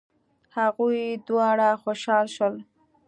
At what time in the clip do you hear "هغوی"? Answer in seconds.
0.57-1.03